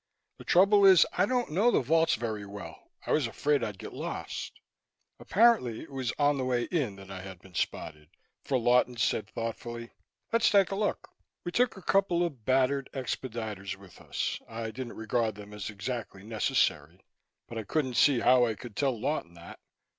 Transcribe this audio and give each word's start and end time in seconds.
The 0.39 0.45
trouble 0.45 0.83
is, 0.83 1.05
I 1.13 1.27
don't 1.27 1.51
know 1.51 1.69
the 1.69 1.79
vaults 1.83 2.15
very 2.15 2.43
well. 2.43 2.89
I 3.05 3.11
was 3.11 3.27
afraid 3.27 3.63
I'd 3.63 3.77
get 3.77 3.93
lost." 3.93 4.59
Apparently 5.19 5.81
it 5.83 5.91
was 5.91 6.11
on 6.17 6.39
the 6.39 6.43
way 6.43 6.63
in 6.71 6.95
that 6.95 7.11
I 7.11 7.21
had 7.21 7.37
been 7.39 7.53
spotted, 7.53 8.09
for 8.43 8.57
Lawton 8.57 8.97
said 8.97 9.29
thoughtfully, 9.29 9.91
"Let's 10.33 10.49
take 10.49 10.71
a 10.71 10.75
look." 10.75 11.11
We 11.43 11.51
took 11.51 11.77
a 11.77 11.83
couple 11.83 12.25
of 12.25 12.45
battered 12.45 12.89
expediters 12.95 13.75
with 13.75 14.01
us 14.01 14.39
I 14.49 14.71
didn't 14.71 14.93
regard 14.93 15.35
them 15.35 15.53
as 15.53 15.69
exactly 15.69 16.23
necessary, 16.23 17.05
but 17.47 17.59
I 17.59 17.63
couldn't 17.63 17.93
see 17.93 18.21
how 18.21 18.47
I 18.47 18.55
could 18.55 18.75
tell 18.75 18.99
Lawton 18.99 19.35
that. 19.35 19.59